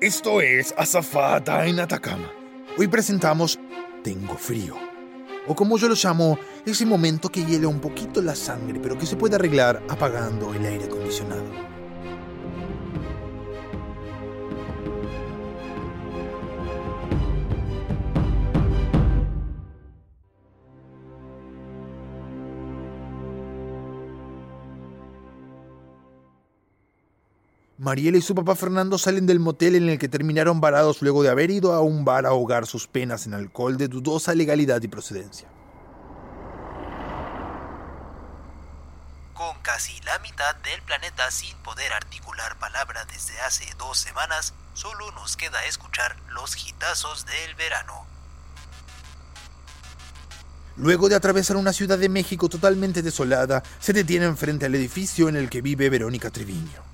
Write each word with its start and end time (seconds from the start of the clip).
Esto 0.00 0.40
es 0.40 0.72
Azafata 0.78 1.66
en 1.66 1.78
Atacama. 1.78 2.32
Hoy 2.78 2.88
presentamos 2.88 3.60
Tengo 4.02 4.34
frío. 4.34 4.74
O 5.46 5.54
como 5.54 5.76
yo 5.76 5.90
lo 5.90 5.94
llamo, 5.94 6.38
ese 6.64 6.86
momento 6.86 7.28
que 7.28 7.44
hiela 7.44 7.68
un 7.68 7.80
poquito 7.80 8.22
la 8.22 8.34
sangre, 8.34 8.80
pero 8.82 8.96
que 8.96 9.04
se 9.04 9.16
puede 9.16 9.34
arreglar 9.34 9.82
apagando 9.90 10.54
el 10.54 10.64
aire 10.64 10.86
acondicionado. 10.86 11.44
Mariela 27.80 28.18
y 28.18 28.20
su 28.20 28.34
papá 28.34 28.56
Fernando 28.56 28.98
salen 28.98 29.24
del 29.24 29.40
motel 29.40 29.74
en 29.74 29.88
el 29.88 29.98
que 29.98 30.10
terminaron 30.10 30.60
varados 30.60 31.00
luego 31.00 31.22
de 31.22 31.30
haber 31.30 31.50
ido 31.50 31.72
a 31.72 31.80
un 31.80 32.04
bar 32.04 32.26
a 32.26 32.28
ahogar 32.28 32.66
sus 32.66 32.86
penas 32.86 33.24
en 33.24 33.32
alcohol 33.32 33.78
de 33.78 33.88
dudosa 33.88 34.34
legalidad 34.34 34.82
y 34.82 34.88
procedencia. 34.88 35.48
Con 39.32 39.56
casi 39.62 39.98
la 40.02 40.18
mitad 40.18 40.54
del 40.56 40.82
planeta 40.82 41.30
sin 41.30 41.56
poder 41.62 41.90
articular 41.94 42.58
palabra 42.58 43.06
desde 43.06 43.40
hace 43.40 43.64
dos 43.78 43.96
semanas, 43.96 44.52
solo 44.74 45.10
nos 45.12 45.38
queda 45.38 45.64
escuchar 45.64 46.16
los 46.34 46.54
hitazos 46.62 47.24
del 47.24 47.54
verano. 47.54 48.04
Luego 50.76 51.08
de 51.08 51.14
atravesar 51.14 51.56
una 51.56 51.72
ciudad 51.72 51.96
de 51.96 52.10
México 52.10 52.50
totalmente 52.50 53.00
desolada, 53.00 53.62
se 53.78 53.94
detienen 53.94 54.36
frente 54.36 54.66
al 54.66 54.74
edificio 54.74 55.30
en 55.30 55.36
el 55.36 55.48
que 55.48 55.62
vive 55.62 55.88
Verónica 55.88 56.30
Treviño. 56.30 56.90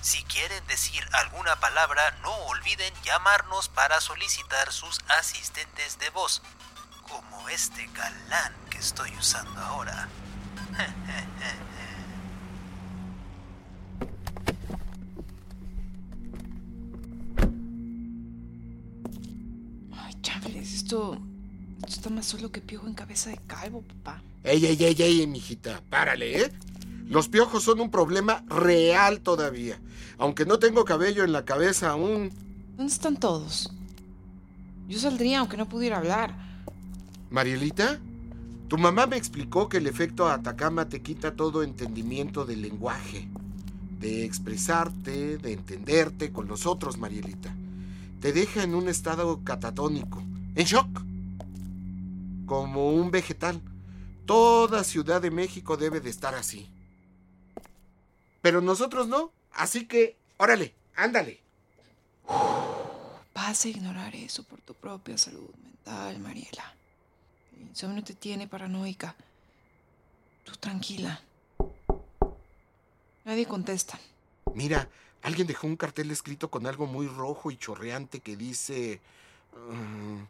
Si 0.00 0.22
quieren 0.24 0.64
decir 0.66 1.02
alguna 1.12 1.56
palabra, 1.60 2.16
no 2.22 2.32
olviden 2.46 2.92
llamarnos 3.04 3.68
para 3.68 4.00
solicitar 4.00 4.72
sus 4.72 5.00
asistentes 5.08 5.98
de 5.98 6.08
voz, 6.10 6.40
como 7.02 7.48
este 7.48 7.86
galán 7.94 8.54
que 8.70 8.78
estoy 8.78 9.10
usando 9.16 9.60
ahora. 9.60 10.08
Ay, 19.96 20.14
chables, 20.22 20.72
esto, 20.74 21.18
esto 21.78 21.88
está 21.88 22.10
más 22.10 22.26
solo 22.26 22.52
que 22.52 22.60
piojo 22.60 22.86
en 22.86 22.94
cabeza 22.94 23.30
de 23.30 23.38
calvo, 23.46 23.82
papá. 23.82 24.22
Ey, 24.44 24.64
ey, 24.64 24.84
ey, 24.84 24.96
ey, 25.02 25.26
mijita, 25.26 25.82
párale, 25.90 26.42
¿eh? 26.44 26.52
Los 27.08 27.28
piojos 27.28 27.62
son 27.62 27.80
un 27.80 27.90
problema 27.90 28.44
real 28.48 29.20
todavía. 29.20 29.80
Aunque 30.18 30.44
no 30.44 30.58
tengo 30.58 30.84
cabello 30.84 31.24
en 31.24 31.32
la 31.32 31.44
cabeza 31.44 31.90
aún. 31.90 32.30
¿Dónde 32.76 32.92
están 32.92 33.16
todos? 33.16 33.72
Yo 34.88 34.98
saldría 34.98 35.40
aunque 35.40 35.56
no 35.56 35.68
pudiera 35.68 35.96
hablar. 35.96 36.34
Marielita, 37.30 37.98
tu 38.68 38.76
mamá 38.76 39.06
me 39.06 39.16
explicó 39.16 39.68
que 39.68 39.78
el 39.78 39.86
efecto 39.86 40.28
Atacama 40.28 40.88
te 40.88 41.00
quita 41.00 41.34
todo 41.34 41.62
entendimiento 41.62 42.44
del 42.44 42.60
lenguaje, 42.60 43.28
de 44.00 44.24
expresarte, 44.24 45.38
de 45.38 45.52
entenderte 45.52 46.30
con 46.30 46.46
los 46.46 46.66
otros, 46.66 46.98
Marielita. 46.98 47.54
Te 48.20 48.32
deja 48.32 48.62
en 48.62 48.74
un 48.74 48.88
estado 48.88 49.42
catatónico, 49.44 50.22
en 50.54 50.66
shock, 50.66 51.02
como 52.44 52.90
un 52.90 53.10
vegetal. 53.10 53.60
Toda 54.26 54.84
Ciudad 54.84 55.22
de 55.22 55.30
México 55.30 55.78
debe 55.78 56.00
de 56.00 56.10
estar 56.10 56.34
así. 56.34 56.68
Pero 58.42 58.60
nosotros 58.60 59.08
no. 59.08 59.32
Así 59.52 59.86
que, 59.86 60.16
órale, 60.36 60.74
ándale. 60.96 61.40
Vas 63.34 63.64
a 63.64 63.68
ignorar 63.68 64.14
eso 64.14 64.42
por 64.42 64.60
tu 64.60 64.74
propia 64.74 65.16
salud 65.16 65.48
mental, 65.62 66.18
Mariela. 66.20 66.74
El 67.56 67.68
insomnio 67.68 68.04
te 68.04 68.14
tiene 68.14 68.46
paranoica. 68.46 69.14
Tú 70.44 70.52
tranquila. 70.56 71.20
Nadie 73.24 73.46
contesta. 73.46 73.98
Mira, 74.54 74.88
alguien 75.22 75.46
dejó 75.46 75.66
un 75.66 75.76
cartel 75.76 76.10
escrito 76.10 76.50
con 76.50 76.66
algo 76.66 76.86
muy 76.86 77.06
rojo 77.06 77.50
y 77.50 77.56
chorreante 77.56 78.20
que 78.20 78.36
dice... 78.36 79.00
mm, 79.70 80.22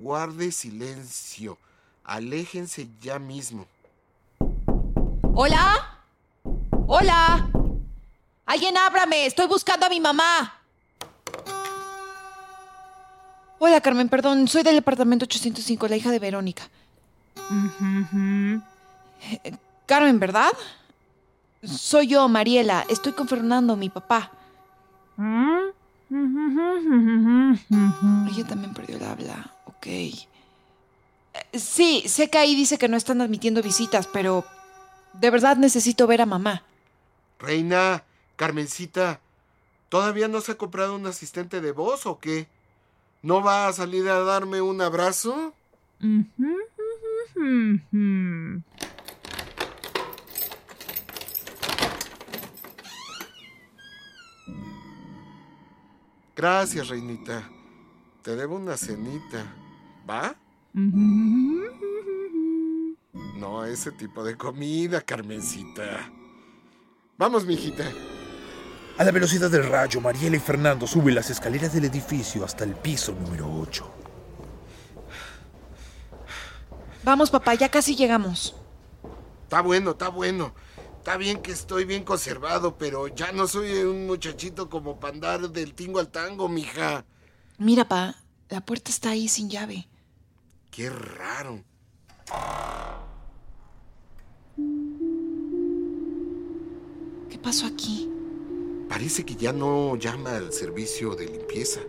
guarde 0.00 0.52
silencio. 0.52 1.58
Aléjense 2.04 2.88
ya 3.00 3.18
mismo. 3.18 3.66
¿Hola? 5.34 5.91
¿Hola? 6.86 7.48
Alguien 8.46 8.76
ábrame, 8.76 9.26
estoy 9.26 9.46
buscando 9.46 9.86
a 9.86 9.88
mi 9.88 10.00
mamá. 10.00 10.54
Hola, 13.58 13.80
Carmen, 13.80 14.08
perdón, 14.08 14.48
soy 14.48 14.62
del 14.62 14.74
departamento 14.74 15.24
805, 15.24 15.88
la 15.88 15.96
hija 15.96 16.10
de 16.10 16.18
Verónica. 16.18 16.68
Eh, 19.44 19.56
Carmen, 19.86 20.18
¿verdad? 20.18 20.50
Soy 21.62 22.08
yo, 22.08 22.28
Mariela. 22.28 22.84
Estoy 22.88 23.12
con 23.12 23.28
Fernando, 23.28 23.76
mi 23.76 23.88
papá. 23.88 24.32
Ella 28.28 28.46
también 28.48 28.74
perdió 28.74 28.96
el 28.96 29.04
habla. 29.04 29.52
Ok. 29.66 29.86
Eh, 29.86 30.18
Sí, 31.54 32.02
sé 32.06 32.28
que 32.28 32.38
ahí 32.38 32.54
dice 32.56 32.78
que 32.78 32.88
no 32.88 32.96
están 32.96 33.20
admitiendo 33.20 33.62
visitas, 33.62 34.08
pero 34.12 34.44
de 35.12 35.30
verdad 35.30 35.56
necesito 35.56 36.06
ver 36.08 36.20
a 36.22 36.26
mamá. 36.26 36.62
Reina, 37.42 38.04
Carmencita, 38.36 39.20
¿todavía 39.88 40.28
no 40.28 40.40
se 40.40 40.52
ha 40.52 40.56
comprado 40.56 40.94
un 40.94 41.06
asistente 41.06 41.60
de 41.60 41.72
voz 41.72 42.06
o 42.06 42.20
qué? 42.20 42.46
¿No 43.20 43.42
va 43.42 43.66
a 43.66 43.72
salir 43.72 44.08
a 44.08 44.20
darme 44.20 44.60
un 44.60 44.80
abrazo? 44.80 45.52
Gracias, 56.36 56.88
Reinita. 56.88 57.50
Te 58.22 58.36
debo 58.36 58.54
una 58.54 58.76
cenita. 58.76 59.52
¿Va? 60.08 60.36
No, 63.36 63.64
ese 63.64 63.90
tipo 63.90 64.22
de 64.22 64.36
comida, 64.36 65.00
Carmencita. 65.00 66.08
Vamos, 67.22 67.46
mijita. 67.46 67.84
A 68.98 69.04
la 69.04 69.12
velocidad 69.12 69.48
del 69.48 69.68
rayo, 69.68 70.00
Mariela 70.00 70.34
y 70.34 70.40
Fernando 70.40 70.88
suben 70.88 71.14
las 71.14 71.30
escaleras 71.30 71.72
del 71.72 71.84
edificio 71.84 72.44
hasta 72.44 72.64
el 72.64 72.74
piso 72.74 73.12
número 73.12 73.48
8. 73.48 73.88
Vamos, 77.04 77.30
papá, 77.30 77.54
ya 77.54 77.68
casi 77.68 77.94
llegamos. 77.94 78.56
Está 79.44 79.60
bueno, 79.60 79.92
está 79.92 80.08
bueno. 80.08 80.52
Está 80.98 81.16
bien 81.16 81.40
que 81.40 81.52
estoy 81.52 81.84
bien 81.84 82.02
conservado, 82.02 82.76
pero 82.76 83.06
ya 83.06 83.30
no 83.30 83.46
soy 83.46 83.70
un 83.84 84.08
muchachito 84.08 84.68
como 84.68 84.98
para 84.98 85.14
andar 85.14 85.50
del 85.50 85.74
tingo 85.74 86.00
al 86.00 86.08
tango, 86.08 86.48
mija. 86.48 87.04
Mira, 87.56 87.88
pa, 87.88 88.16
la 88.48 88.62
puerta 88.62 88.90
está 88.90 89.10
ahí 89.10 89.28
sin 89.28 89.48
llave. 89.48 89.88
Qué 90.72 90.90
raro. 90.90 91.62
¿Qué 97.32 97.38
pasó 97.38 97.64
aquí? 97.64 98.10
Parece 98.90 99.24
que 99.24 99.34
ya 99.34 99.54
no 99.54 99.96
llama 99.96 100.36
al 100.36 100.52
servicio 100.52 101.14
de 101.14 101.24
limpieza. 101.24 101.80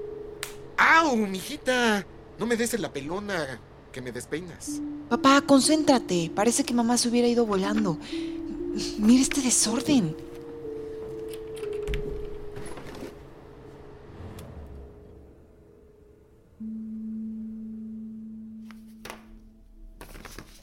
¡Au, 0.78 1.18
mijita! 1.18 2.08
No 2.40 2.46
me 2.46 2.56
des 2.56 2.74
en 2.74 2.82
la 2.82 2.94
pelona, 2.94 3.60
que 3.92 4.02
me 4.02 4.14
despeinas. 4.14 4.80
Papá, 5.10 5.42
concéntrate. 5.42 6.32
Parece 6.34 6.64
que 6.64 6.74
mamá 6.74 6.98
se 6.98 7.10
hubiera 7.10 7.28
ido 7.28 7.46
volando. 7.46 7.98
Mira 9.00 9.22
este 9.22 9.42
desorden. 9.42 10.16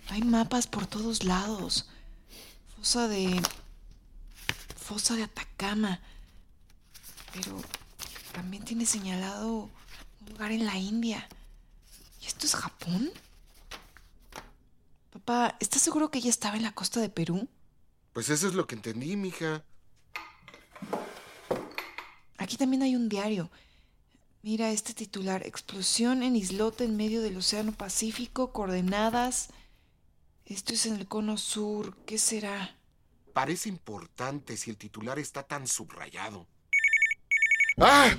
Hay 0.08 0.22
mapas 0.22 0.66
por 0.66 0.86
todos 0.86 1.22
lados. 1.24 1.86
Fosa 2.78 3.08
de... 3.08 3.42
Fosa 4.90 5.14
de 5.14 5.22
Atacama. 5.22 6.00
Pero 7.32 7.62
también 8.32 8.64
tiene 8.64 8.84
señalado 8.84 9.70
un 10.20 10.32
lugar 10.32 10.50
en 10.50 10.66
la 10.66 10.76
India. 10.78 11.28
¿Y 12.20 12.26
esto 12.26 12.44
es 12.44 12.56
Japón? 12.56 13.12
Papá, 15.12 15.56
¿estás 15.60 15.82
seguro 15.82 16.10
que 16.10 16.18
ella 16.18 16.30
estaba 16.30 16.56
en 16.56 16.64
la 16.64 16.72
costa 16.72 16.98
de 16.98 17.08
Perú? 17.08 17.48
Pues 18.12 18.30
eso 18.30 18.48
es 18.48 18.54
lo 18.54 18.66
que 18.66 18.74
entendí, 18.74 19.14
mija. 19.14 19.62
Aquí 22.38 22.56
también 22.56 22.82
hay 22.82 22.96
un 22.96 23.08
diario. 23.08 23.48
Mira 24.42 24.72
este 24.72 24.92
titular, 24.92 25.46
explosión 25.46 26.24
en 26.24 26.34
islote 26.34 26.82
en 26.82 26.96
medio 26.96 27.22
del 27.22 27.36
Océano 27.36 27.70
Pacífico, 27.70 28.52
coordenadas. 28.52 29.50
Esto 30.46 30.72
es 30.72 30.84
en 30.86 30.96
el 30.96 31.06
cono 31.06 31.36
sur, 31.36 31.96
¿qué 32.06 32.18
será? 32.18 32.79
Parece 33.32 33.68
importante 33.68 34.56
si 34.56 34.70
el 34.70 34.76
titular 34.76 35.18
está 35.18 35.42
tan 35.42 35.66
subrayado. 35.66 36.46
¡Ah! 37.78 38.14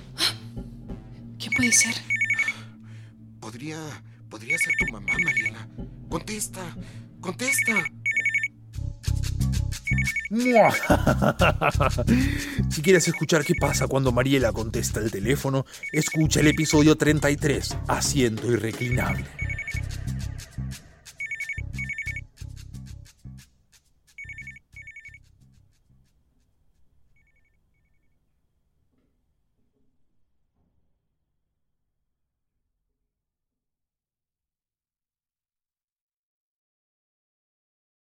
¿Quién 1.37 1.53
puede 1.55 1.71
ser? 1.71 1.93
Podría. 3.39 4.03
podría 4.29 4.57
ser 4.57 4.73
tu 4.79 4.91
mamá, 4.91 5.13
Mariela. 5.23 5.67
Contesta, 6.09 6.75
contesta. 7.19 7.83
Si 12.69 12.81
quieres 12.81 13.07
escuchar 13.07 13.43
qué 13.43 13.53
pasa 13.53 13.87
cuando 13.87 14.13
Mariela 14.13 14.53
contesta 14.53 15.01
el 15.01 15.11
teléfono, 15.11 15.65
escucha 15.91 16.39
el 16.39 16.47
episodio 16.47 16.95
33, 16.95 17.77
Asiento 17.87 18.49
Irreclinable. 18.49 19.25